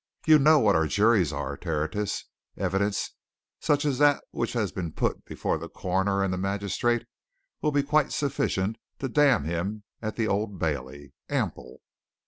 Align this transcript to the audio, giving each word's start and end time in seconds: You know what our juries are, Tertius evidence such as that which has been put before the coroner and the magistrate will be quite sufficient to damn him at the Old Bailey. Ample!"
You 0.25 0.39
know 0.39 0.57
what 0.57 0.75
our 0.75 0.87
juries 0.87 1.31
are, 1.31 1.55
Tertius 1.55 2.25
evidence 2.57 3.13
such 3.59 3.85
as 3.85 3.99
that 3.99 4.23
which 4.31 4.53
has 4.53 4.71
been 4.71 4.91
put 4.93 5.23
before 5.25 5.59
the 5.59 5.69
coroner 5.69 6.23
and 6.23 6.33
the 6.33 6.39
magistrate 6.39 7.05
will 7.61 7.71
be 7.71 7.83
quite 7.83 8.11
sufficient 8.11 8.77
to 8.97 9.07
damn 9.07 9.43
him 9.43 9.83
at 10.01 10.15
the 10.15 10.27
Old 10.27 10.57
Bailey. 10.57 11.13
Ample!" 11.29 11.81